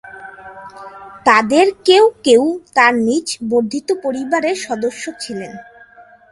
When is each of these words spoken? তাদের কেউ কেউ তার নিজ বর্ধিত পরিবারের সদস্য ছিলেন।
তাদের 1.25 1.65
কেউ 1.85 2.05
কেউ 2.23 2.43
তার 2.73 2.93
নিজ 3.07 3.27
বর্ধিত 3.49 3.89
পরিবারের 4.03 4.57
সদস্য 4.67 5.03
ছিলেন। 5.19 5.51